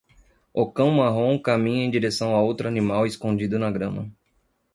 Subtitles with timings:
[0.51, 4.11] Um cão marrom caminha em direção a outro animal escondido na grama.